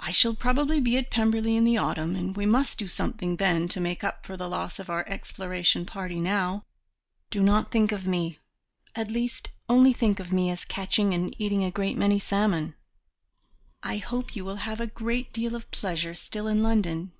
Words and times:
I 0.00 0.10
shall 0.10 0.34
probably 0.34 0.80
be 0.80 0.96
at 0.96 1.12
Pemberley 1.12 1.54
in 1.54 1.62
the 1.62 1.76
autumn, 1.76 2.16
and 2.16 2.36
we 2.36 2.44
must 2.44 2.76
do 2.76 2.88
something 2.88 3.36
then 3.36 3.68
to 3.68 3.78
make 3.78 4.02
up 4.02 4.26
for 4.26 4.36
the 4.36 4.48
loss 4.48 4.80
of 4.80 4.90
our 4.90 5.08
exploration 5.08 5.86
party 5.86 6.18
now. 6.18 6.64
Do 7.30 7.40
not 7.40 7.70
think 7.70 7.92
of 7.92 8.04
me 8.04 8.40
at 8.96 9.12
least, 9.12 9.50
only 9.68 9.92
think 9.92 10.18
of 10.18 10.32
me 10.32 10.50
as 10.50 10.64
catching 10.64 11.14
and 11.14 11.36
eating 11.40 11.62
a 11.62 11.70
great 11.70 11.96
many 11.96 12.18
salmon. 12.18 12.74
I 13.80 13.98
hope 13.98 14.34
you 14.34 14.44
will 14.44 14.56
have 14.56 14.92
great 14.92 15.32
deal 15.32 15.54
of 15.54 15.70
pleasure 15.70 16.16
still 16.16 16.48
in 16.48 16.60
London. 16.64 17.12